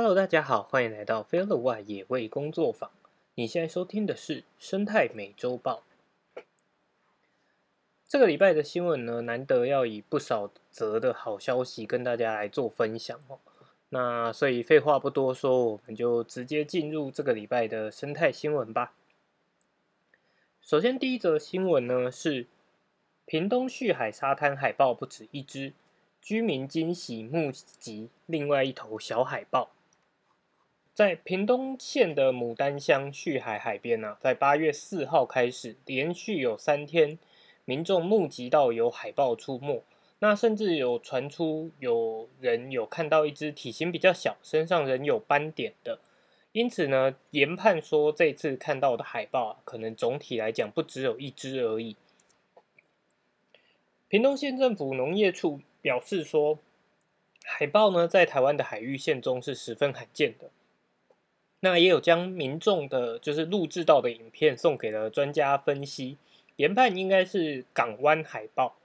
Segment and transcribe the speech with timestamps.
[0.00, 2.88] Hello，大家好，欢迎来到 f e l l o w 外野味工作坊。
[3.34, 5.82] 你现在收听的是生态美洲豹。
[8.06, 13.40] 这个礼拜的新闻呢，难得要以不少则的好消息跟大家来做分享哦。
[13.88, 18.94] 那所以废话不多说，我们就直接进入这个礼拜的生态新闻吧。
[20.62, 22.46] 首先，第一则新闻呢是
[23.26, 25.72] 屏东旭海沙滩海豹不止一只，
[26.22, 29.70] 居民惊喜目击另外一头小海豹。
[30.98, 37.16] 在屏东县的牡丹乡旭海海边呢，在八月四号开始，连续有三天，
[37.64, 39.84] 民众目击到有海豹出没。
[40.18, 46.00] 那甚至有传出有人有看到一只体型比较小、身上仍有斑点的，
[46.50, 51.94] 因此呢，研判说这次看到的海豹可能总体来讲不只有一只而已。
[54.08, 56.58] 屏东县政府农业处表示说，
[57.44, 60.50] 海豹呢在台湾的海域线中是十分罕见的。
[61.60, 66.16] 那也有将民众的就是录制到的影片送给了专家分析，
[66.56, 68.76] 研判应该是港湾海豹。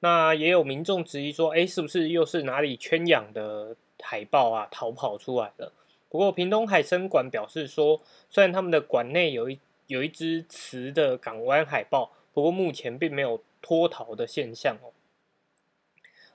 [0.00, 5.72] 那也有民众质疑说，哎，是不是又是哪里圈养的海豹啊逃跑出来了？
[6.08, 14.92] 不过屏东海生馆表示说，虽然他们的馆内有一有一只雌的港湾海豹，不过目前并没有脱逃的现象哦。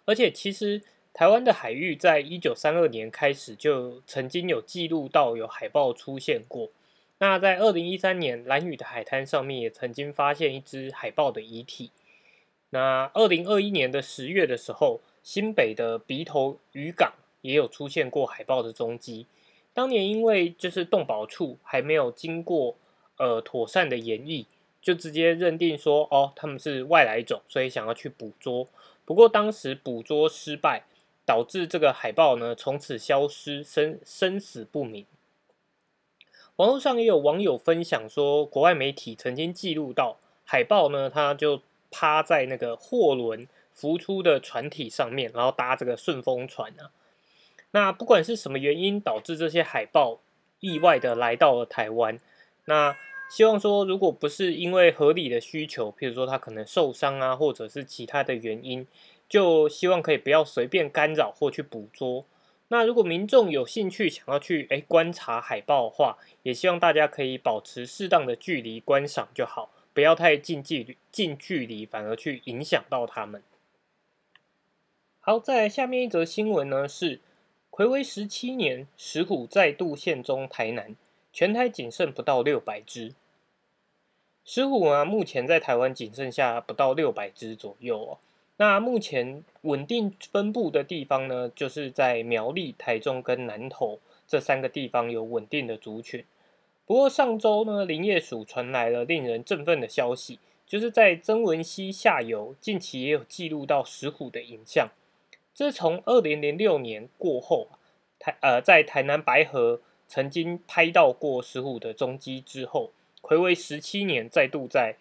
[0.06, 0.82] 而且其实。
[1.14, 6.70] 台湾的海域在一九三二年开始就曾经有记录到有海豹出现过。
[7.20, 11.92] 那在二零一三年，蓝屿的海滩上面也曾经发现一只海豹的遗体。
[12.70, 19.28] 那二零二一年的十月的时候，新北的鼻头渔港也有出现过海豹的踪迹。
[19.74, 22.78] 当年因为就是动保处还没有经过
[23.18, 24.46] 呃妥善的演绎，
[24.82, 28.68] 就直接认定说哦他们是外来种，所以想要去捕捉。
[29.04, 30.86] 不过当时捕捉失败。
[31.32, 35.06] 导致这个海豹呢从此消失，生生死不明。
[36.58, 46.92] 网络上也有网友分享说，国外媒体曾经记录到海豹呢，它就趴在那个货轮浮出的船体上面，然后搭这个顺风船啊。
[47.72, 50.20] 那不管是什么原因导致这些海豹
[50.60, 52.20] 意外的来到了台湾，
[52.66, 52.98] 那
[53.30, 58.86] 希望说，如果不是因为合理的需求，譬如说它可能受伤啊，或者是其他的原因。
[59.32, 62.26] 就希望可以不要随便干扰或去捕捉。
[62.68, 73.42] 那如果民众有兴趣想要去诶观察海豹的话，也希望大家可以保持适当的距离观赏就好，不要太近距离，近距离反而去影响到它们。
[75.22, 77.22] 好，在下面一则新闻呢是，
[77.70, 80.98] 暌违十七年，石虎再度现踪台南，
[81.32, 83.16] 全台仅剩不到六百只。
[84.44, 88.20] 石虎啊，目前在台湾仅剩下不到六百只左右哦。
[88.62, 96.24] 那目前稳定分布的地方呢，就是在苗栗、台中跟南投这三个地方有稳定的族群。
[96.86, 104.90] 不过上周呢，林业署传来了令人振奋的消息，就是在曾文溪下游近期也有记录到石虎的影像。
[105.56, 107.68] 这是从二零零六年过后，
[108.20, 112.92] 台呃在台南白河曾经拍到过石虎的踪迹之后，
[113.24, 114.98] 暌违十七年再度在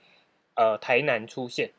[0.55, 1.73] 呃台南出现。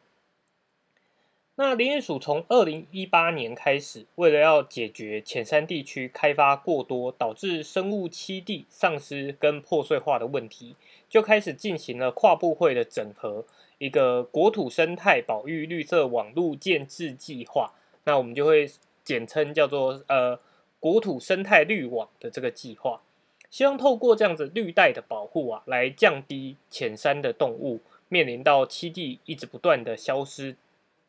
[1.55, 10.77] 那林业署从二零一八年开始，为了要解决浅山地区开发过多，导致生物栖地丧失跟破碎化的问题，
[11.09, 13.45] 就开始进行了跨部会的整合，
[13.79, 17.73] 一个国土生态保育绿色网路建制计划。
[18.05, 18.67] 那我们就会
[19.03, 20.39] 简称叫做呃
[20.79, 23.01] 国土生态绿网的这个计划，
[23.49, 30.55] 希望透过这样子绿带的保护啊，来降低浅山的动物面临到栖地一直不断的消失。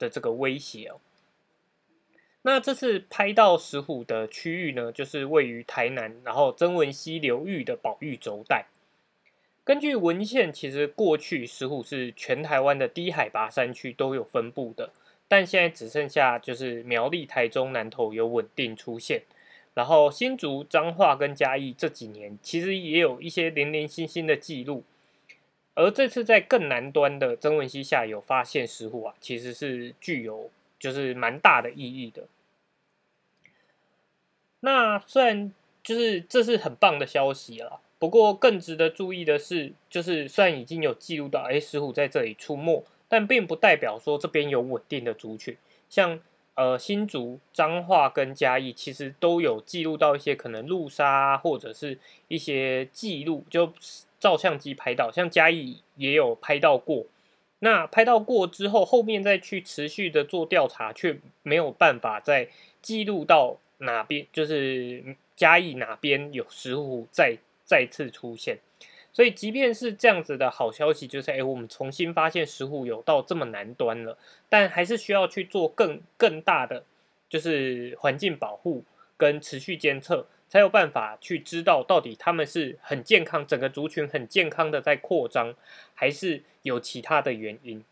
[0.03, 0.99] 的这个威胁哦，
[2.43, 8.67] 那这次拍到石虎的区域呢，就是位于台南，然后曾文溪流域的保育轴带。
[9.63, 14.91] 根据文献，其实过去石虎是全台湾的低海拔山区都有分布的，
[15.29, 19.23] 但现在只剩下就是苗栗、台中、南投有稳定出现，
[19.75, 24.83] 然后新竹、彰化跟嘉义这几年其实也有一些零零星星的记录。
[25.75, 32.25] 而这次在更南端的曾文溪下游发现石虎啊，其实是具有就是蛮大的意义的。
[34.61, 35.51] 那虽然
[35.83, 45.57] 就是这是很棒的消息了，不过更值得注意的是，就是虽然已经有记录到哎石虎在这里出没，但并不代表说这边有稳定的族群。
[45.89, 46.21] 像
[46.55, 51.99] 呃新竹、彰化跟嘉义，其实都有记录到一些可能路杀或者是
[52.29, 53.73] 一些记录就。
[54.23, 57.07] 照相机拍到，像嘉义也有拍到过。
[57.59, 62.49] 那拍到过之后，后面再去持续的做调查，却没有办法再
[62.81, 65.03] 记录到哪边，就是
[65.35, 68.59] 嘉义哪边有石虎再再次出现。
[69.13, 74.17] 所以，即便是这样子的好消息，就是哎，我们重新发现石虎有到这么南端了，
[74.49, 76.85] 但还是需要去做更更大的，
[77.29, 78.85] 就是环境保护
[79.17, 85.55] 跟持续监测，才有办法去知道到底他们是很健康，整个族群很健康的在扩张，
[85.95, 87.83] 还是有其他的原因。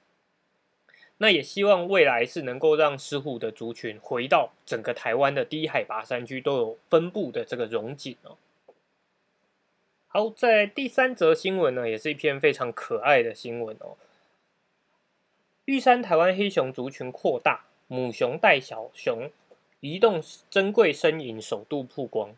[1.17, 8.37] 那也希望未来是能够让石虎的族群回到整个台湾的低海拔山区都有分布的这个荣景哦。
[10.09, 13.97] 好，在第三则新闻呢，也是一篇非常可爱的新闻哦。
[15.65, 19.31] 玉山台湾黑熊族群扩大，母熊带小熊
[19.81, 22.35] 移动珍贵身影首度曝光。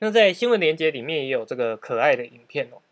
[0.00, 2.82] 那在新闻连接里面也有这个可爱的影片哦。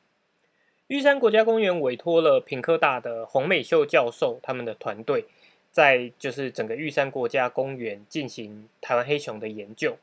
[0.86, 5.24] 玉山国家公园委托了品科大的洪美秀教授他们的团队，
[5.70, 9.96] 在就是整个玉山国家公园进行台湾黑熊的研究。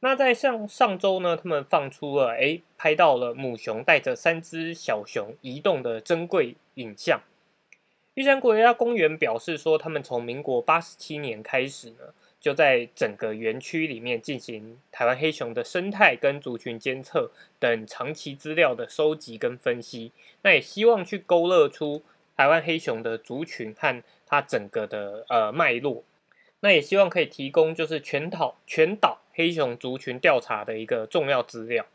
[0.00, 7.20] 那在上上周呢，他们放出了哎，拍到了母熊带着三只小熊移动的珍贵影像。
[8.14, 20.12] 玉山国家公园表示说，他们从民国八十七年开始呢，就在整个园区里面进行台湾黑熊的生态跟族群监测等长期资料的收集跟分析。
[20.42, 22.02] 那也希望去勾勒出
[22.36, 26.04] 台湾黑熊的族群和它整个的呃脉络。
[26.60, 31.86] 那也希望可以提供就是全岛全岛黑熊族群调查的一个重要资料。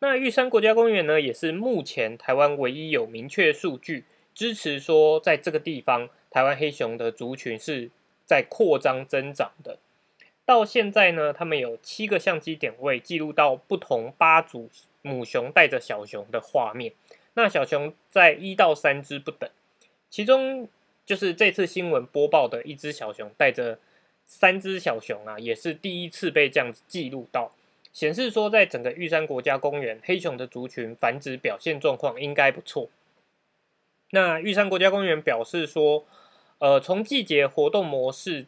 [0.00, 4.04] 那玉山国家公园呢，也是目前台湾唯一有明确数据
[4.34, 7.90] 支持说，在这个地方台湾黑熊的族群是
[8.32, 9.76] 在扩张增长的。
[10.46, 14.70] 到现在呢，他们有七个相机点位记录到不同八组
[15.02, 16.94] 母熊带着小熊的画面。
[17.34, 19.50] 那小熊在一到三只不等，
[20.08, 20.68] 其中。
[21.04, 23.80] 就是这次新闻播报的一只小熊带着
[24.24, 27.50] 三只小熊啊，也是第一次被这样子记录到，
[27.92, 32.88] 显示说在整个玉山国家公园黑熊的族群繁殖表现状况应该不错。
[34.10, 36.06] 那玉山国家公园表示说，
[36.62, 38.46] 呃，从季节活动模式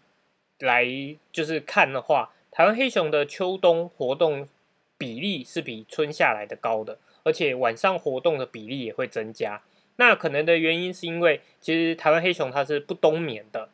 [0.60, 0.86] 来
[1.32, 4.48] 就是看的话，台湾黑熊的秋冬活动
[4.96, 9.62] 比例是比春夏来的高的，而且晚上活动的比例也会增加。
[9.96, 13.68] 那可能的原因是因为，其实台湾黑熊它是不冬眠的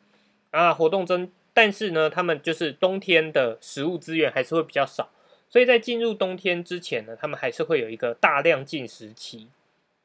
[0.49, 5.11] 啊，活动增，但是呢，它们就是冬天的食物资源还是会比较少，
[5.51, 9.49] 所以在进入冬天之前呢，它们还是会有一个大量进食期。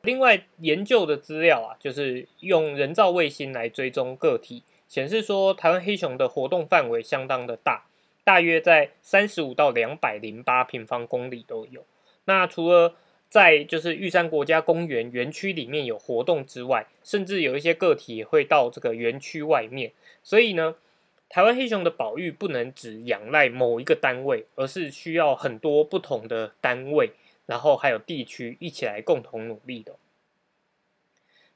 [0.06, 7.86] 另外，研究的资料啊，就是用人造卫星来追踪个体，显示说台湾黑熊的活动范围相当的大，
[8.24, 11.84] 大约在三十五到两百零八平方公里都有。
[12.24, 12.94] 那除了
[13.28, 19.90] 在就是玉山国家公园园区里面有活动之外，甚至有一些个体也会到这个园区外面。
[20.22, 20.76] 所以呢，
[21.28, 27.10] 台湾黑熊的保育不能只仰赖某一个单位，而是需要很多不同的单位，
[27.46, 29.96] 然后还有地区一起来共同努力的。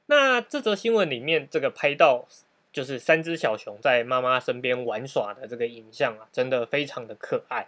[0.07, 2.25] 那这则新闻里面这个拍到
[2.73, 7.67] 就是三只小熊在妈妈身边玩耍的这个影像啊，真的非常的可爱。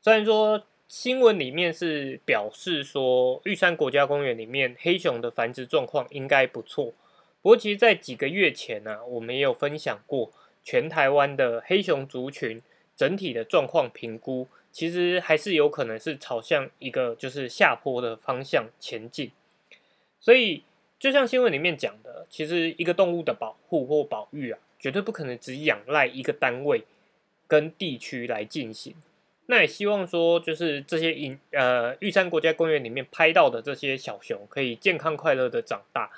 [0.00, 0.64] 虽然说。
[0.90, 6.86] 新闻里面是表示说，玉山国家公园里面黑熊的繁殖状况应该不错。
[7.42, 10.32] 不过，其实，在几个月前呢，我们也有分享过，
[10.64, 12.60] 全台湾的黑熊族群
[12.96, 19.30] 整体的状况评估，其实还是有可能是朝向一个就是下坡的方向前进。
[20.20, 20.62] 所以，
[20.98, 26.84] 就像新闻里面讲的，其实一个动物的保护或保育啊，绝对不可能只仰赖一个单位
[27.48, 28.94] 跟地区来进行。
[29.46, 36.10] 那也希望说，就是这些影呃玉山国家公园里面拍到的这些小熊，可以健康快乐的长大。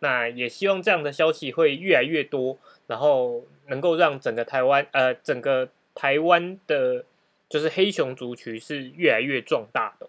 [0.00, 7.04] 那也希望这样的消息会越来越多，然后能够让整个台湾呃整个台湾的，
[7.50, 10.08] 就是黑熊族群是越来越壮大的。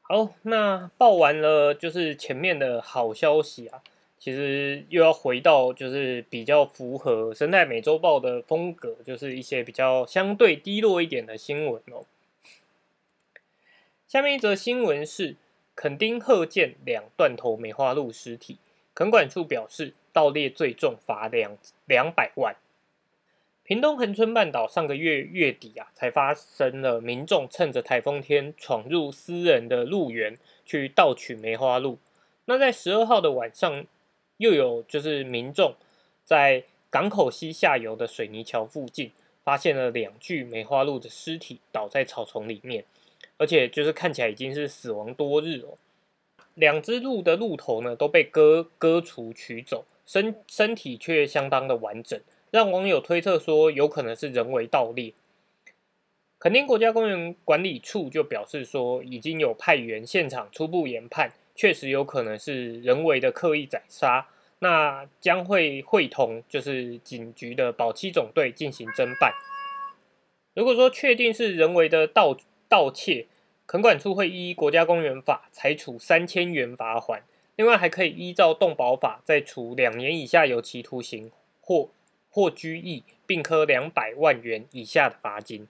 [0.00, 3.82] 好，那报完了就是前面的好消息啊。
[4.20, 12.04] 其实又要回到就是比较符合生态美洲豹的风格，就是一些比较相对低落一点的新闻哦。
[14.08, 15.36] 下面一则新闻是
[15.76, 18.58] 垦丁鹤见两断头梅花鹿尸体，
[18.92, 21.56] 垦管处表示盗猎最重罚两
[21.86, 22.56] 两百万。
[23.68, 31.98] 屏东恒春半岛上个月月底啊，才发生了民众趁着台风天闯入私人的鹿园去盗取梅花鹿。
[32.46, 33.86] 那在十二号的晚上。
[34.38, 35.74] 又有就是民众
[36.24, 39.10] 在港口西下游的水泥桥附近
[39.42, 42.84] 发现了两具梅花鹿的尸体倒在草丛里面，
[43.36, 45.76] 而且就是看起来已经是死亡多日哦。
[46.54, 52.20] 两只鹿的鹿头呢都被割割除取走，身身体却相当的完整，
[52.50, 55.12] 让网友推测说有可能是人为盗猎。
[56.38, 64.28] 垦丁国家公园管理处就表示说，已经有派员现场初步研判，确实有可能是人为的刻意宰杀。
[64.60, 69.32] 那将会会同就是警局的保七总队进行侦办。
[70.54, 72.36] 如果说确定是人为的盗
[72.68, 73.26] 盗窃，
[73.66, 77.22] 垦管处会依国家公园法裁处三千元罚款，
[77.54, 81.90] 另外还可以依照动保法再处两年以下有期徒刑或
[82.30, 85.66] 或拘役，并科两百万元以下的罚金。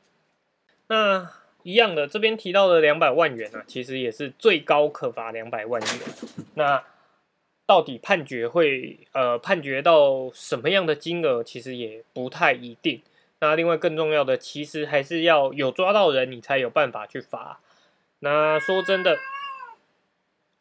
[0.89, 1.31] 那
[1.63, 5.91] 一样的，这边提到的两百万元呢，其实也是最高可罚两百万元。
[6.55, 6.83] 那
[7.67, 13.03] 到底判决会呃判决到什么样的金额，其实也不太一定。
[13.41, 17.61] 那另外更重要的，其实还是要有抓到人，你才有办法去罚。
[18.21, 19.19] 那说真的，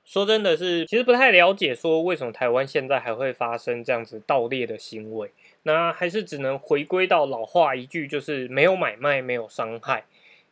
[0.04, 5.32] 说真的是，其实不太了解说为什么台湾现在还会发生这样子盗猎的行为。
[5.68, 10.06] 那还是只能回归到老话一句，就是没有买卖，没有伤害。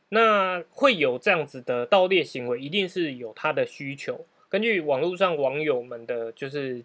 [0.10, 4.25] 那会有这样子的盗猎行为，一定是有它的需求。
[4.50, 6.84] 根据网络上网友们的，就是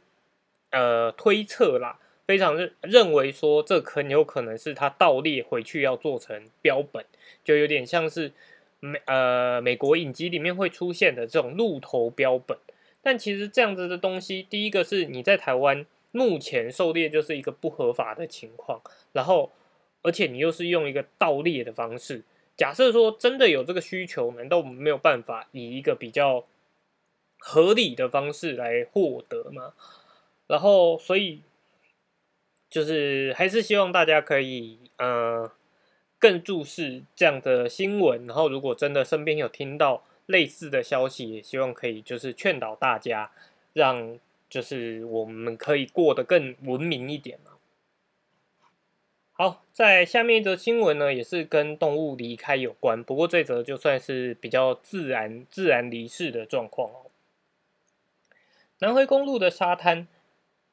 [0.71, 7.05] 呃推测啦，非常认认为说，这很有可能是他盗猎回去要做成标本，
[7.43, 8.31] 就有点像是
[8.79, 12.57] 美呃美国影集里面会出现的这种鹿头标本。
[13.03, 18.81] 但其实这样子的东西，第一个是你在台湾目前狩猎就是一个不合法的情况，
[19.13, 19.53] 然后
[20.03, 22.23] 而且你又是用一个盗猎的方式。
[22.57, 26.45] 假设说真的有这个需求，难道我们没有办法以一个比较
[27.39, 29.73] 合理的方式来获得吗？
[30.47, 31.41] 然后，所以
[32.69, 35.51] 就是还是希望大家可以呃
[36.19, 38.27] 更注视这样的新闻。
[38.27, 43.31] 然后，如果真的身边有听到类似的消息，也希望可以就是劝导大家，
[43.73, 44.19] 让
[44.51, 47.53] 就是我们可以过得更文明一点嘛。
[49.33, 57.07] 好，在下面一则新闻呢，也是跟动物离开有关，不过这则就算是比较自然自然离世的状况哦。
[58.81, 60.07] 南回公路的沙滩，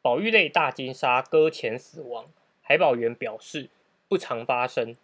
[0.02, 2.26] 保育类大金鲨搁浅死亡，
[2.62, 3.70] 海保员表示
[4.10, 4.98] 不常发生。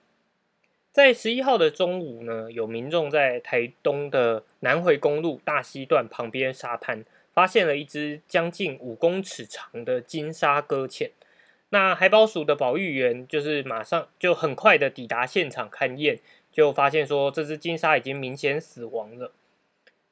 [0.91, 11.11] 在十一号的中午呢，有民众在台东的南回公路大溪段旁边沙滩，发现了一只将近五公尺长的金鲨搁浅。
[11.69, 16.19] 那海保署的保育员就是马上就很快的抵达现场勘验，
[16.51, 19.31] 就发现说这只金鲨已经明显死亡了。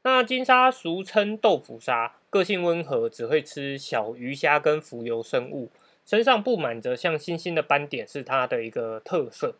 [0.03, 5.69] 那金鲨俗称豆腐鲨，个性温和，只会吃小鱼虾跟浮游生物，
[6.03, 9.53] 身上布满着像星星的斑点是它的一个特色。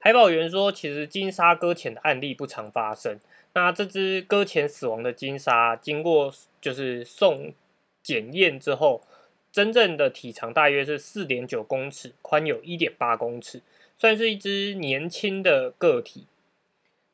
[0.00, 3.20] 海保员说，其实金鲨搁浅的案例不常发生。
[3.56, 7.54] 那这只搁浅死亡的金鲨，经过就是送
[8.02, 9.02] 检验之后。
[9.50, 13.62] 真正的体长大约是四点九公尺，宽有一点八公尺，
[13.96, 16.26] 算是一只年轻的个体。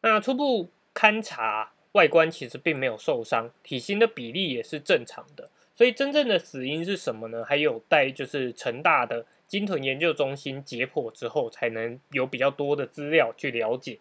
[0.00, 5.48] 那初步勘察外观其实并没有受伤，体型的比例也是正常的。
[5.76, 7.44] 所以真正的死因是什么呢？
[7.44, 14.00] 还有待就是成大的鲸豚研究中心解剖之后，才能有比较多的资料去了解。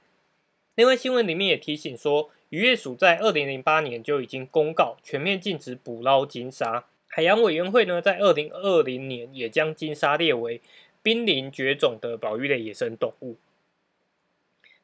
[0.81, 6.85] 另外新闻里面也提醒说，渔业署在二零零八年就已经公告全面禁止捕捞金鲨。
[7.07, 10.59] 海洋委员会呢，在二零二零年也将金鲨列为
[11.03, 13.35] 濒临绝种的保育类野生动物。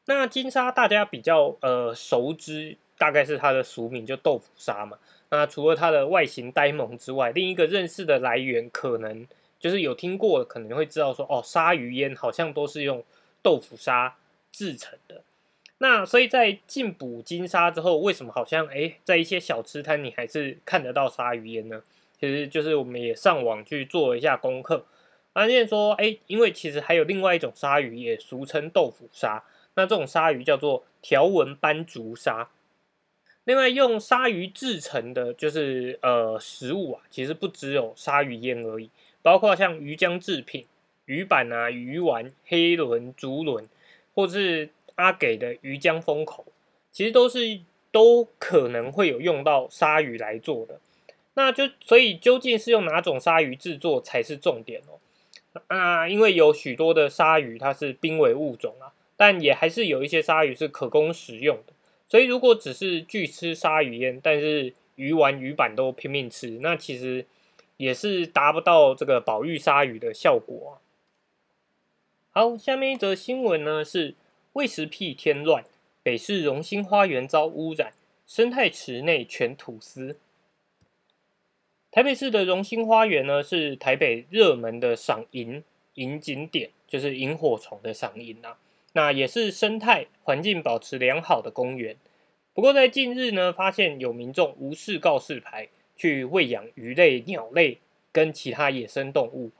[0.04, 4.98] 那金鲨大家比较呃熟知，大概是它的俗名就豆腐鲨嘛。
[5.30, 9.26] 那除了它的外形呆萌之外，另一个认识的来源可能
[9.58, 13.02] 就是有听过，可能会知道说哦，鲨鱼烟好像都是用
[13.42, 14.14] 豆腐鲨
[14.52, 15.24] 制成的。
[15.78, 21.82] 那所以在禁捕金鲨之后，为什么好像哎，在一些小吃摊你还是看得到鲨鱼烟呢？
[22.20, 24.84] 其实就是我们也上网去做了一下功课，
[25.32, 29.44] 发现说，哎，因为其实还有另外一种鲨鱼，也俗称豆腐鲨。
[29.76, 32.48] 那这种鲨鱼叫做条纹斑竹鲨。
[33.44, 38.90] 另外，用鲨鱼制成的，就是呃食物啊，其实不只有鲨鱼烟而已，
[39.22, 40.66] 包括像鱼浆制品、
[41.04, 43.68] 鱼板啊、鱼丸、黑轮、竹轮，
[44.14, 44.68] 或是
[44.98, 46.44] 阿给的鱼浆封口，
[46.90, 47.60] 其实都是
[47.92, 50.80] 都可能会有用到鲨鱼来做的。
[51.34, 54.98] 那就所以究竟是用哪种鲨鱼制作才是重点哦？
[55.68, 61.72] 啊，因为有许多的鲨鱼它是濒危物种啊，但也还是有一些鲨鱼是可供食用的。
[62.08, 67.24] 所以如果只是拒吃鲨鱼烟，但是鱼丸、鱼板都拼命吃，那其实
[67.76, 70.82] 也是达不到这个保育鲨鱼的效果啊。
[72.30, 74.14] 好，下面一则新闻呢是
[74.58, 75.62] 喂食屁添乱，
[76.02, 77.92] 北市荣兴花园遭污染，
[78.26, 80.18] 生态池内全土司。
[81.92, 85.62] 台北市的荣兴花园呢，是台北热门的赏萤
[85.94, 88.58] 萤景点，就是萤火虫的赏萤啊。
[88.94, 91.94] 那也是生态环境保持良好的公园。
[92.52, 97.78] 不过在近日呢，发现有民众无视告示牌去喂养鱼类、鸟类
[98.10, 99.52] 跟其他野生动物，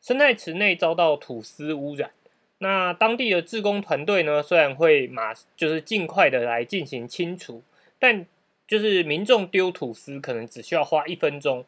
[0.00, 2.12] 生态池内遭到土司污染。
[2.58, 7.62] 那当地的志工团队呢，虽然会马就是尽快的来进行清除，
[7.98, 8.26] 但
[8.66, 11.64] 就是民众丢土司可能只需要花一分钟，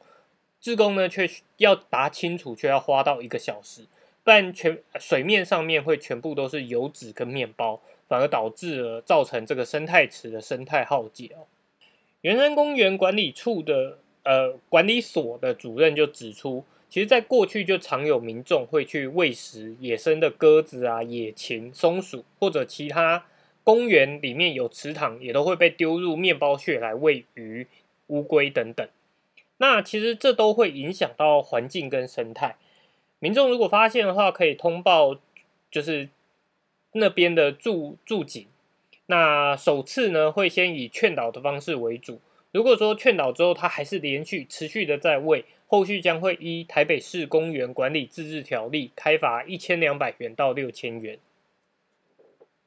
[0.60, 1.28] 志工呢却
[1.58, 3.82] 要把它清除，却要花到一个小时，
[4.24, 7.80] 不然全水面上面会全部都是油脂跟面包。
[8.08, 11.44] 反而导致了造成这个生态池的生态浩劫哦。
[12.22, 23.26] 圆山公园管理处的呃管理所的主任就指出，其实在过去就常有民众会去喂食野生的鸽子啊、野禽、松鼠，或者其他
[23.62, 27.66] 公园里面有池塘也都会被丢入面包屑来喂鱼、
[28.08, 28.88] 乌龟等等。
[29.58, 32.56] 那其实这都会影响到环境跟生态。
[33.18, 35.18] 民众如果发现的话，可以通报，
[35.70, 36.08] 就是。
[36.92, 38.46] 那边的驻驻警，
[39.06, 42.18] 那首次呢会先以劝导的方式为主。
[42.50, 51.18] 如果说劝导之后，他还是连续持续的在喂，后续将会依台北市公园管理自治条例开罚一千两百元到六千元。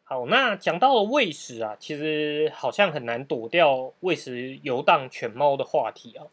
[0.03, 6.27] 好，那讲到了喂食啊，其实好像很难躲掉喂食游荡犬猫的话题啊。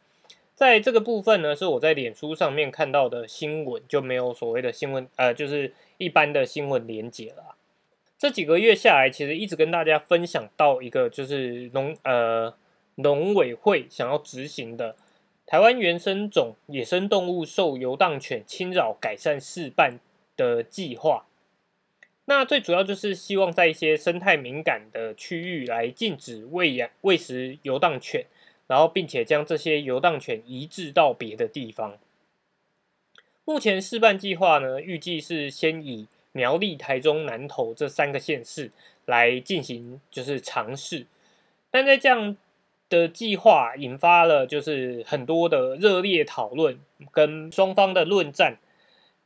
[0.55, 7.55] 在这个部分呢，是我在脸书上面看到的新闻，就没有所谓的新闻，呃，就是一般的新闻连结了。
[8.19, 12.53] 这几个月下来，其实一直跟大家分享到一个，就是农呃
[12.97, 14.97] 农委会想要执行的
[15.51, 19.99] 台湾原生种野生动物受游荡犬侵扰改善示范
[20.37, 21.25] 的计划。
[22.27, 28.27] 那最主要就是希望在一些生态敏感的区域来禁止喂养喂食游荡犬，
[28.67, 31.97] 然后并且将这些游荡犬移至到别的地方。
[33.47, 36.07] 目前示范计划呢，预计是先以。
[36.33, 38.71] 苗栗、台中、南投这三个县市
[39.07, 41.07] 来进行就是尝试，
[41.71, 42.37] 但在这样
[42.89, 46.79] 的计划引发了就是很多的热烈讨论
[47.13, 48.57] 跟双方的论战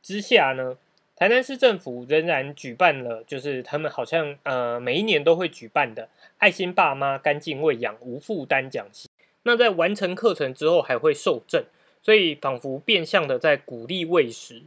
[0.01, 0.77] 之下呢，
[1.15, 9.09] 台南市政府仍然举办了就是他们好像呃每一年都会举办的爱心爸妈干净喂养无负担讲习。
[9.43, 11.63] 那在完成课程之后还会受证，
[12.01, 14.63] 所以仿佛变相的在鼓励喂食，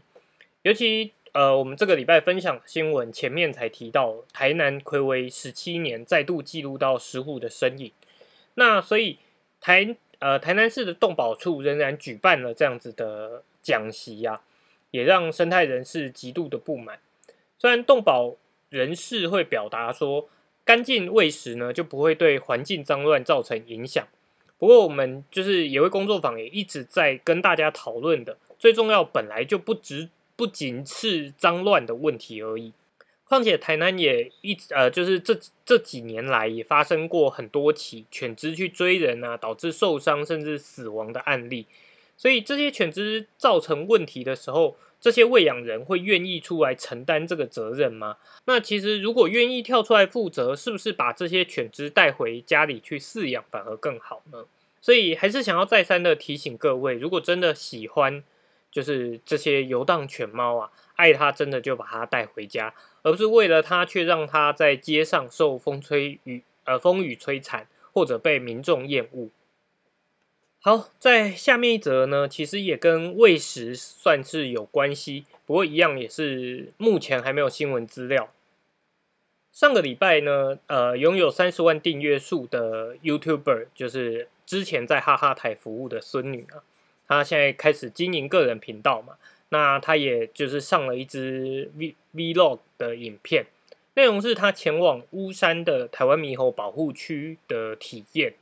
[0.62, 1.12] 尤其。
[1.32, 7.92] 呃，我们这个礼拜分享新闻，前面才提到台南暌违十七年再度记录到石虎的身影。
[8.56, 9.18] 那所以
[9.60, 14.40] 台呃台南市的动保处仍然举办了这样子的讲习呀，
[14.90, 16.98] 也让生态人士极度的不满。
[17.56, 18.34] 虽然动保
[18.68, 20.28] 人士会表达说，
[20.64, 24.06] 干净喂食呢就不会对环境脏乱造成影响。
[24.58, 30.10] 不过我们就是野味工作坊也一直在跟大家讨论的，最重要本来就不只。
[30.38, 32.74] 不仅是脏乱的问题而已，
[33.28, 41.66] 况且台南也一直呃，就是这这几年来也发生过很多起犬只去追人啊，导致受伤甚至死亡的案例。
[42.16, 48.18] 所以这些犬只造成问题的时候，这些喂养人会愿意出来承担这个责任吗？
[48.44, 54.44] 那其实如果愿意跳出来负责，是不是把这些犬只带回家里去饲养反而更好呢？
[54.80, 58.22] 所以还是想要再三的提醒各位，如果真的喜欢。
[58.68, 62.74] 就是这些游荡犬猫啊，爱它真的就把它带回家，
[63.06, 69.28] 而不是为了他却让他在街上受风吹雨呃风雨摧残，或者被民众厌恶。
[70.60, 78.32] 好，在下面一则呢，其实也跟喂食算是有关系，不过一样也是目前还没有新闻资料。
[79.52, 86.64] 上个礼拜呢，呃，拥有三十万订阅数的 YouTuber，就是之前在哈哈台服务的孙女啊。
[87.06, 89.14] 她现在开始经营个人频道嘛？
[89.48, 93.46] 那他也就是上了一支 V Vlog 的影片，
[93.94, 98.34] 内容是他前往巫山的台湾猕猴保护区的体验，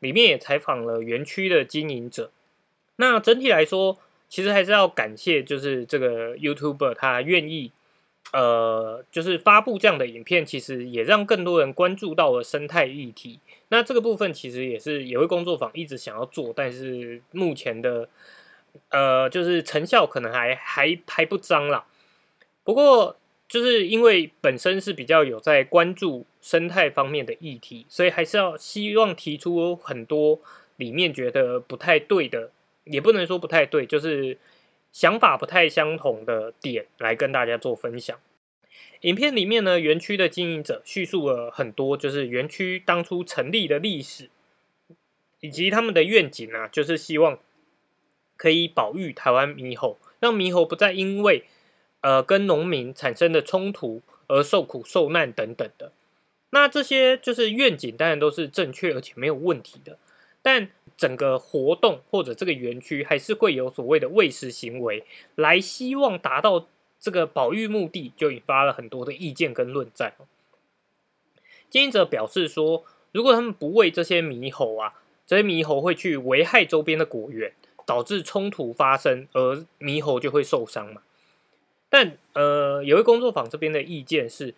[0.00, 2.30] 里面也采访了园区的经营者。
[2.96, 7.72] 那整体来说，其实还是要感谢，就是这个 YouTuber 他愿意。
[8.32, 13.38] 呃，就是发布这样的影片，其实也让更多人关注到了生态议题。
[13.68, 18.08] 那这个部分其实也是野味工作坊一直想要做，但是目前的
[18.90, 21.86] 呃，就是成效可能还还还不彰啦。
[22.62, 23.16] 不过，
[23.48, 30.40] 就是因为本身是比较有在关注生态方面的议题，所以还是要希望提出很多
[30.76, 32.50] 里面觉得不太对的，
[32.84, 34.38] 也不能说不太对，就是。
[34.94, 38.16] 想法不太相同的点来跟大家做分享。
[39.00, 44.30] 影片里面呢，园区的经营者叙述了很多，就是园区当初成立的历史，
[45.40, 47.40] 以及他们的愿景啊，就是希望
[48.44, 51.44] 可以保育台湾猕猴，让猕猴不再因为
[52.02, 55.92] 呃跟农民产生的冲突而受苦受难等等的。
[56.50, 59.96] 那这些就是愿景，当然都是正确而且没有问题的。
[60.42, 66.66] 但整个活动或者这个园区还是会有所谓的喂食行为，来希望达到
[67.00, 70.12] 这个保育目的，就引发了很多的意见跟论战。
[71.70, 74.92] 经营者表示说，如果他们不喂这些猕猴啊，
[75.26, 77.54] 这些猕猴会去危害周边的果园，
[77.86, 81.02] 导致冲突发生，而猕猴就会受伤嘛。
[81.88, 84.54] 但呃，有位工作坊这边的意见是，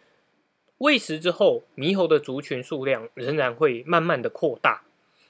[0.79, 4.83] 喂食之后，猕猴的族群数量仍然会慢慢的扩大。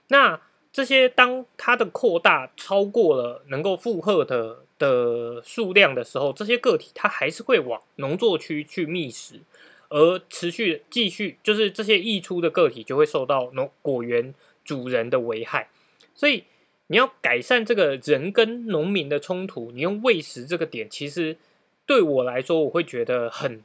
[0.08, 0.40] 那
[0.72, 9.40] 这些当它的扩大超过了能够负荷的的数量的时候，这些个体它还是会往农作区去觅食。
[9.88, 15.70] 而持续继续，就是这些溢出的个体就会受到农果园主人的危害，
[16.12, 16.42] 所以
[16.88, 21.36] 你要改善这个人跟农民的冲突，你用喂食这个点，其实
[21.84, 23.62] 对我来说，我会觉得很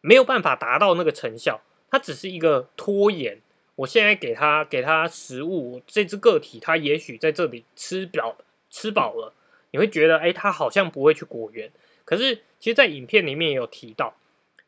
[0.00, 3.40] 没有办法达到那个成效，它只是一个拖延。
[3.76, 8.36] 我现在给他给他食物，这只个体它也许在这里吃饱
[8.70, 9.32] 吃饱了，
[9.70, 11.70] 你会觉得哎，它好像不会去果园，
[12.04, 14.14] 可是其实，在影片里面也有提到。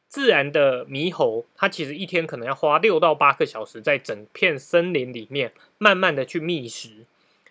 [0.07, 7.07] 自然的猕猴，它其实一天可能要花六到八个小时，在整片森林里面慢慢的去觅食。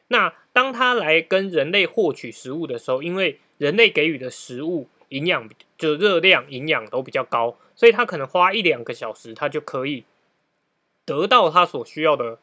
[0.10, 10.04] 那当它来跟人类获取食物的时候，因为人类给予的食物营养就热量、营养都比较高，所以它可能花一两个小时，它就可以
[11.06, 12.38] 得到它所需要的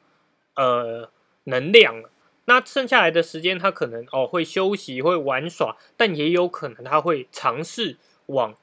[0.54, 1.10] 呃
[1.44, 2.10] 能量了。
[2.46, 8.56] 那剩下来的时间，它可能哦会休息、会玩耍，但也有可能它会尝试往。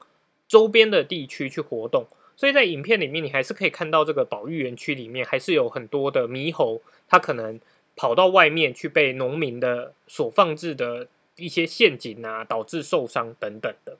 [0.46, 7.60] 周边的地区去活动，所以在影片里面，你还是可以看到这个保育园区里面还是有很多的猕猴，它可能
[7.96, 13.98] 跑到外面去被农民的所放置的一些陷阱啊，导致受伤等等的。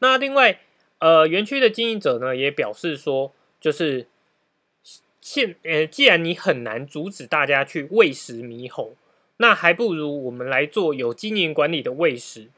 [0.00, 0.60] 那另外，
[0.98, 4.06] 呃，园区的经营者呢也表示说，就是
[5.20, 8.94] 现呃，既然你很难阻止大家去喂食猕猴，
[9.38, 12.50] 那还不如我们来做有经营管理的喂食。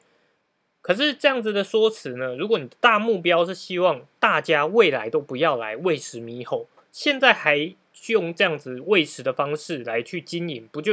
[0.82, 2.36] 可是这样子的说辞呢？
[2.36, 7.74] 如果你的大目标是希望大家未来都不要来喂食猕猴，现在还
[8.08, 10.92] 用这样子喂食的方式来去经营，不就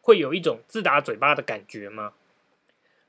[0.00, 2.12] 会有一种自打嘴巴的感觉吗？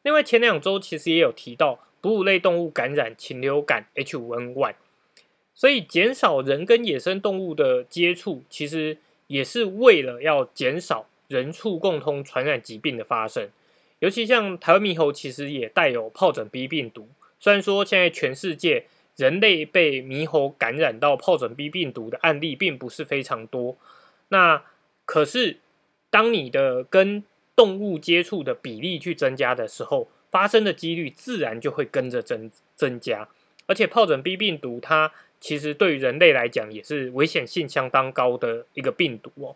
[0.01, 4.75] 另外，前两周其实也有提到哺乳类动物感染禽流感 H5N1，
[5.53, 8.97] 所以减少人跟野生动物的接触，其实
[9.27, 13.49] 也是为了要减少人畜共通传染疾病的发生。
[13.99, 17.09] 尤其像台湾猕猴，其实也带有疱疹 B 病毒。
[17.39, 18.85] 虽然说现在全世界
[19.19, 23.77] 人类被猕猴感染到疱疹 B 病毒的案例并不是非常多，
[24.29, 24.63] 那
[25.03, 25.57] 可是
[26.09, 33.27] 当你的跟动物接触的比例去增加的时候，发生的几率自然就会跟着增增加。
[33.67, 39.55] 而且疱疹 B 病毒它其实对于人类来讲也是危险性相当高的一个病毒哦，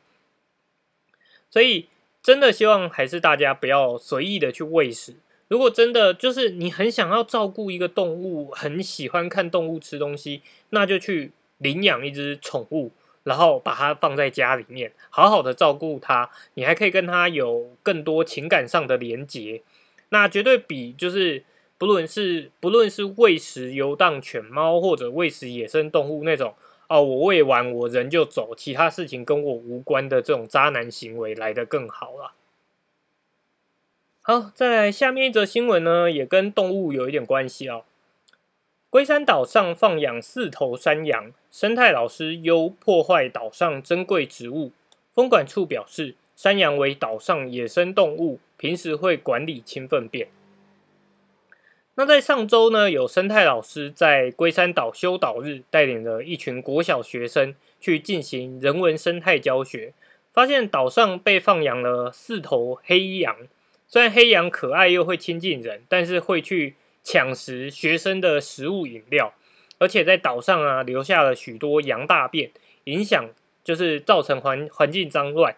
[1.49, 1.87] 所以。
[2.23, 5.15] 真的希望还是大家不要随意的去喂食。
[5.47, 12.91] 如果真的就是你很想要照顾一个动物，很喜欢看动物吃东西，那就去领养一只宠物，
[13.23, 16.29] 然后把它放在家里面，好好的照顾它。
[16.55, 19.61] 你还可以跟它有更多情感上的连结，
[20.09, 21.43] 那绝对比就是
[21.77, 26.55] 不论是不论是喂食游荡犬猫或者喂食野生动物那种。
[26.89, 32.33] 哦，我喂完我人就走，其他事情跟我无关的这种渣男行为来得更好了。
[34.25, 37.83] 好，再来下面一则新闻呢，也跟动物有一点关系哦。
[38.89, 44.71] 龟山岛上放养四头山羊，生态老师忧破坏岛上珍贵植物。
[45.13, 50.29] 风管处表示，山羊为岛上野生动物，平时会管理清粪便。
[51.95, 59.93] 那在上周呢，有生态老师在龟山岛修岛日，带领了一群国小学生去进行人文生态教学，
[60.31, 63.35] 发现岛上被放养了四头黑羊。
[63.93, 69.35] 虽然黑羊可爱又会亲近人，但是会去抢食学生的食物饮料，
[69.77, 72.49] 而且在岛上啊留下了许多羊大便，
[72.85, 73.29] 影响
[73.63, 75.55] 就是造成环环境脏乱。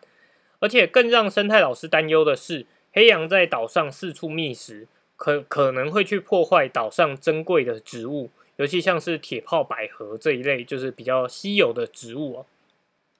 [0.59, 4.89] 而且更让生态老师担忧的是，黑羊在岛上四处觅食。
[5.15, 12.45] 可可能会去破坏岛上珍贵的植物，尤其像是铁炮百合这一类，就是比较稀有的植物哦。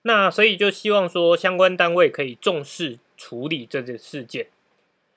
[0.02, 4.48] 那所以就希望说相关单位可以重视处理这件事件。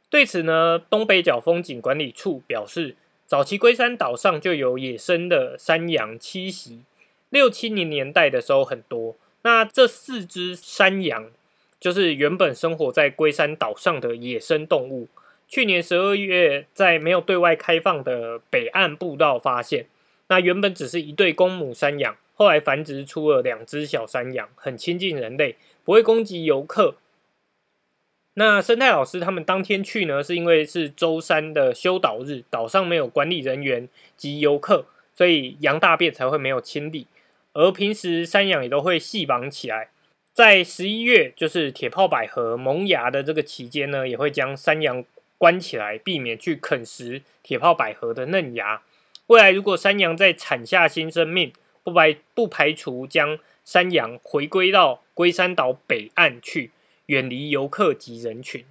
[0.10, 2.96] 对此呢，东北角风景管理处表示，
[3.28, 6.80] 早期龟山岛上就有野生的山羊栖息，
[7.30, 9.16] 六七零年代的时候很多。
[9.44, 11.30] 那这四只山羊
[11.80, 15.08] 就是原本生活在龟山岛上的野生动物。
[15.48, 19.86] 去年十二月，在没有对外开放的北岸步道发现，
[20.28, 26.96] 那原本只是一对公母山羊，后来繁殖出了两只小山羊，很亲近人类，不会攻击游客。
[28.36, 37.08] 那生态老师他们当天去呢，是因为是周三的休岛日，岛上没有管理人员及游客，所以羊大便才会没有清理。
[37.54, 39.90] 而平时山羊也都会系绑起来，
[40.34, 45.04] 在十一月就是铁炮百合萌芽的这个期间呢，也会将山羊
[45.38, 48.82] 关起来，避免去啃食铁炮百合的嫩芽。
[49.28, 51.52] 未来如果山羊在产下新生命，
[51.84, 56.72] 不排不排除将山羊回归到龟山岛北岸去。
[57.10, 58.64] 远离游客及人群。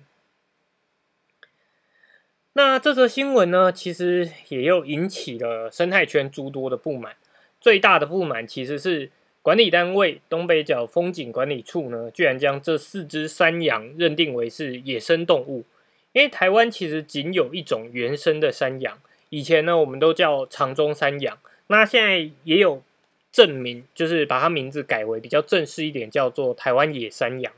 [2.53, 7.17] 那这则新闻呢，其实也又引起了生态圈诸多的不满。
[7.61, 9.11] 最大的不满其实是
[9.43, 15.65] 管理单位东北角风景管理处呢，居然将这四只山羊认定为是野生动物。
[16.13, 22.85] 因为台湾其实仅有一种原生的山羊，以前呢我们都叫长中山羊，那现在也有
[23.33, 27.53] 证明，就是把它名字改为比较正式一点，叫做台湾野山羊。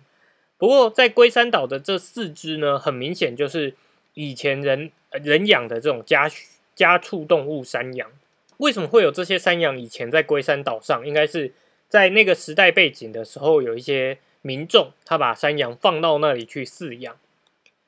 [0.60, 3.74] 不过，在龟山岛的这四只呢，很明显就是
[4.12, 6.30] 以前人人养的这种家
[6.74, 8.10] 家畜动物山羊。
[8.58, 9.80] 为什么会有这些山羊？
[9.80, 11.54] 以前在龟山岛上，应该是
[11.88, 17.16] 在那个时代背景的时候，有一些民众他把山羊放到那里去饲养。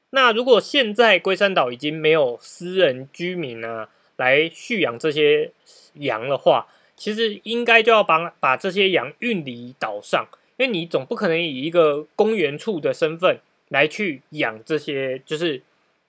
[0.09, 5.51] 那如果现在龟山岛已经没有私人居民啊来蓄养这些
[5.97, 10.27] 羊的话，其实应该就要把把这些羊运离岛上。
[10.57, 15.62] 因为你总不可能以一个公园处的身份来去养这些，就是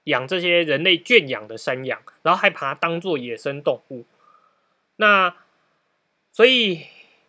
[0.06, 4.04] 养这些人类圈养的山羊，然后还把它当做野生动物。
[4.98, 5.36] 那
[6.32, 6.82] 所以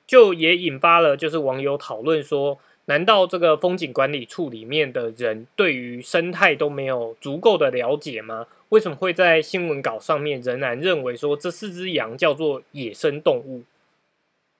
[0.06, 8.46] 就也引发了就是网友讨论说，难道这个风景管理处里面的人对于生态都没有足够的了解吗？
[8.70, 13.62] 为什么会在新闻稿上面仍然认为说这四只羊叫做野生动物？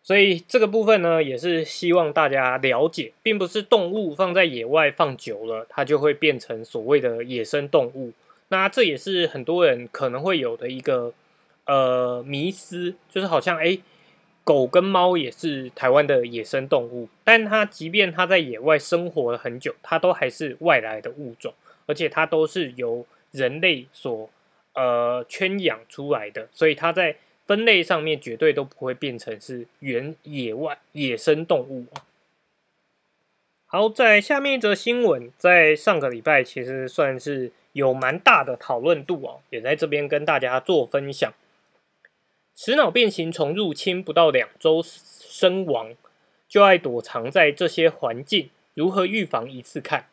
[0.07, 8.13] 所以这个部分呢，也是希望大家了解，并不是动物放在野外放久了，它就会变成所谓的野生动物。
[8.49, 11.15] 那这也是很多人可能会有的一个
[11.65, 13.79] 呃迷思，就是好像哎，
[14.45, 21.55] 狗跟猫也是台湾的野生动物，但它即便它在野外生活了很久，它都还是外来的物种，
[21.87, 24.29] 而且它都是由人类所
[24.75, 27.17] 呃圈养出来的，所以它在。
[27.47, 31.87] 分类上面绝对都不会变成是原野外野生动物
[33.67, 41.33] 好，在下面一则新闻，在上个礼拜其实算是有蛮大的讨论度哦，也在这边跟大家做分享。
[42.55, 45.95] 食脑变形虫入侵不到两周身亡，
[46.49, 49.51] 就爱躲藏在这些环境，如何预防？
[49.51, 50.07] 一次看。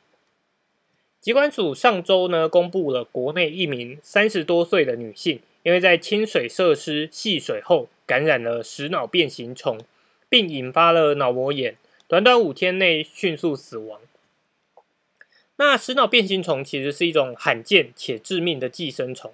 [1.19, 5.39] 疾管署上周呢，公布了国内一名三十多岁的女性。
[5.63, 9.79] 因为在清水设施戏水后感染了食脑变形虫，
[10.27, 11.75] 并引发了脑膜炎，
[12.07, 13.99] 短短五天内迅速死亡。
[15.57, 19.31] 那食脑变形虫其实是一种罕见且致命的寄生虫，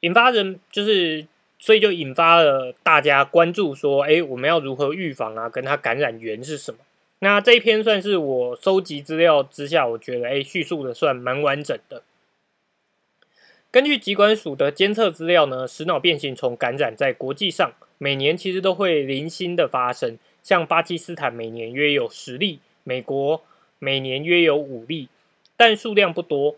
[0.00, 1.26] 引发人就是
[1.60, 5.48] 所以就引发了大家关注，说哎，我们要如何预防啊？
[5.48, 6.78] 跟它感染源是什么？
[7.20, 12.02] 那这一篇算是我收集资料之下，我觉得哎，叙述的算蛮完整的。
[13.74, 23.42] 根据疾管署的监测资料呢，食脑变形虫感染在国际上每年其实都会零星的发生，像巴基斯坦每年约有十例，美国
[23.80, 25.08] 每年约有五例，
[25.56, 26.54] 但数量不多。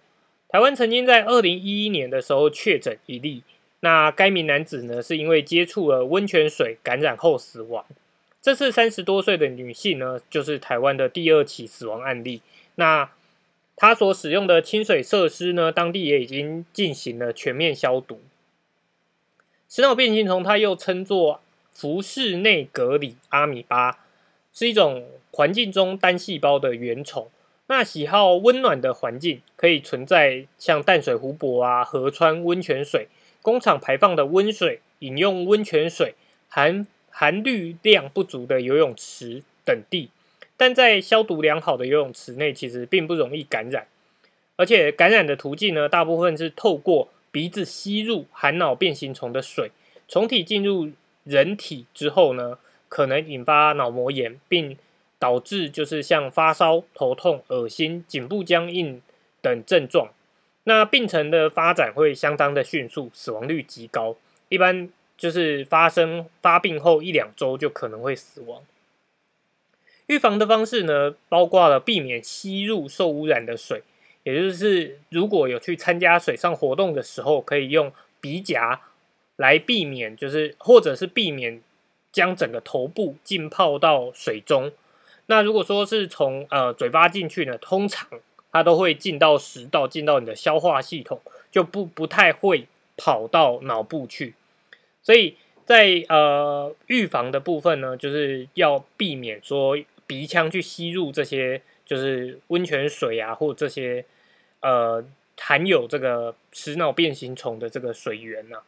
[0.50, 3.42] 台湾曾经在二零一一年的时候确诊一例，
[3.81, 7.87] 那该名男子呢是因为接触了温泉水感染后死亡。
[8.42, 12.42] 这次三十多岁的女性呢，就是台湾的第二起死亡案例。
[12.74, 13.09] 那
[13.77, 18.21] 它所使用的清水设施呢，当地也已经进行了全面消毒。
[19.69, 21.41] 食脑变形虫，它又称作
[21.73, 23.99] 浮室内格里阿米巴，
[24.55, 27.29] 是一种环境中单细胞的原虫。
[27.67, 33.09] 那喜好温暖的环境，可以存在像淡水湖泊啊、河川温泉水、
[33.43, 36.15] 工厂排放的温水、饮用温泉水、
[36.49, 40.09] 含含氯量不足的游泳池等地。
[40.57, 43.87] 但在消毒良好的游泳池内，其实并不容易感染，
[44.57, 49.71] 而且感染的途径呢，大部分是透过鼻子吸入含脑变形虫的水，
[50.09, 50.90] 虫体进入
[51.25, 54.77] 人体之后呢，可能引发脑膜炎，并
[55.19, 59.03] 导致就是像发烧、头痛、恶心、颈部僵硬
[59.42, 60.11] 等症状。
[60.64, 64.16] 那病程的发展会相当的迅速，死亡率极高，
[64.49, 64.88] 一般
[65.19, 68.62] 就是发生发病后一两周就可能会死亡。
[70.07, 73.83] 预防的方式呢，包括了避免吸入受污染的水，
[74.23, 78.81] 也就是如果有去参加水上活动的时候，可以用鼻夹
[79.37, 81.61] 来避免，就是或者是避免
[82.12, 84.73] 将整个头部浸泡到水中。
[85.27, 88.09] 那如果说是从呃嘴巴进去呢，通常
[88.53, 94.35] 它都会进到食道，进到你的消化系统，就不不太会跑到脑部去。
[95.03, 104.05] 所以在呃预防的部分呢，就是要避免说鼻腔去吸入这些就是温泉水啊，或这些
[104.61, 105.05] 呃
[105.38, 108.62] 含有这个食脑变形虫的这个水源呐。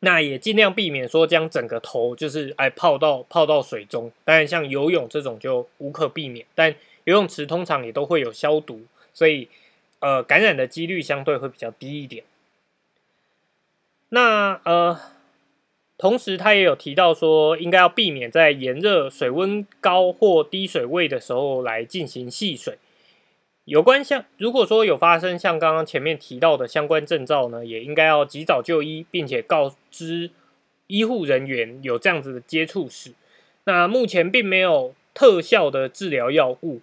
[0.00, 8.82] 那也尽量避免说将整个头就是哎泡到泡到水中，当然像游泳这种就无可避免，但游泳池通常也都会有消毒，
[9.14, 9.48] 所以
[10.00, 12.24] 呃感染的几率相对会比较低一点。
[14.10, 15.00] 那呃
[16.04, 22.76] 同时他也有提到说，应该要避免在炎热、水温高或低水位的时候来进行戏水。
[23.64, 30.30] 有关像如果说有发生像刚刚前面提到的相关症兆呢，也应该要及早就医，并且告知
[30.88, 33.14] 医护人员有这样子的接触史。
[33.64, 36.82] 那目前并没有特效的治疗药物。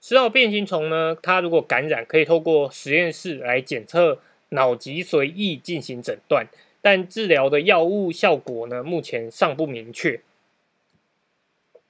[0.00, 6.46] 食道变形虫呢，它如果感染，可以透过实验室来检测脑脊髓液进行诊断，
[6.82, 10.20] 但治疗的药物效果呢，目前尚不明确。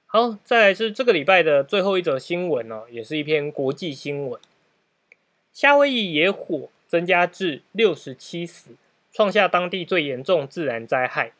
[0.05, 4.39] 好，再来是这个礼拜的最后一则新闻哦，也是一篇国际新闻。
[5.51, 8.71] 夏威夷野火增加至六十七死，
[9.11, 11.33] 创下当地最严重自然灾害。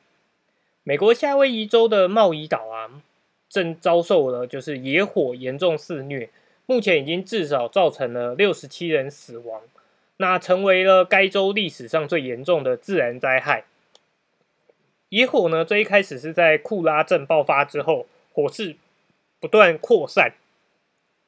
[0.83, 3.03] 美国夏威夷州的茂宜岛啊，
[3.47, 6.29] 正遭受了就是野火严重肆虐，
[6.65, 9.61] 目前已经至少造成了六十七人死亡，
[10.17, 13.65] 那成为了该州历史上最严重的自然灾害。
[15.09, 18.07] 野火呢，最一开始是在库拉镇爆发之后。
[18.35, 18.77] 火势
[19.39, 20.33] 不断扩散，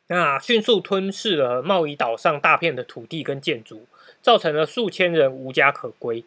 [0.07, 3.85] 那迅速吞噬了贸易岛上大片的土地跟建筑，
[4.23, 6.25] 造成了数千人无家可归。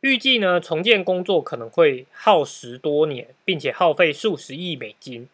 [0.00, 5.30] 预计呢，重建工作可能会耗时多年，并且耗费数十亿美金。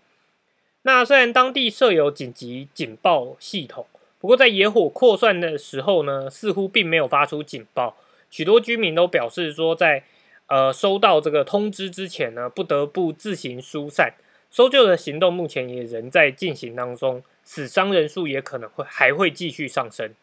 [0.83, 3.89] 那虽然当地设有紧急警报系统，
[4.23, 7.97] 不过在野火扩散的时候呢，似乎并没有发出警报。
[8.31, 10.05] 许多居民都表示说，在
[10.47, 14.15] 呃收到这个通知之前呢，不得不自行疏散。
[14.49, 20.15] 搜救的行动目前也仍在进行当中，死伤人数也可能会还会继续上升。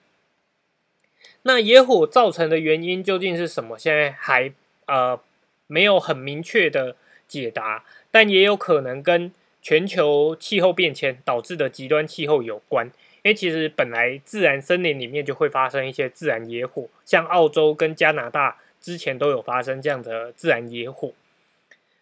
[1.41, 3.77] 那野火造成的原因究竟是什么？
[3.77, 4.53] 现在还
[4.85, 5.19] 呃
[5.67, 6.95] 没有很明确的
[7.27, 12.89] 解答，但也有可能跟全球气候变迁导致的极端气候有关。
[13.23, 21.13] 因为其实本来自然森林里面就会发生一些自然野火，像澳洲跟加拿大之前都有发生这样的自然野火。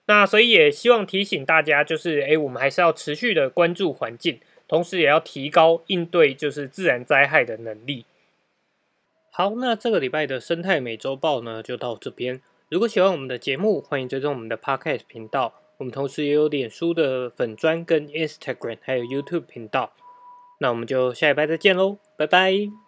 [0.06, 8.06] 那所以也希望提醒大家，就是诶，我们还是要持续的关注环境，同时也要提高应对就是自然灾害的能力。
[9.32, 12.42] 好，那这个礼拜的生态美洲报呢就到这边。
[12.70, 15.54] 如果喜欢我们的节目，欢迎追踪我们的 Podcast 频道。
[15.78, 19.94] 我们同时也有脸书的粉砖跟 Instagram，还有 YouTube 频道。
[20.60, 22.87] 那我们就下一拜再见喽，拜拜。